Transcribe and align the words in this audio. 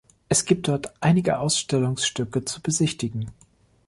Es 0.29 0.45
gibt 0.45 0.67
dort 0.67 0.95
einige 1.03 1.37
Ausstellungsstücke 1.37 2.43
zu 2.43 2.59
besichtigen. 2.59 3.27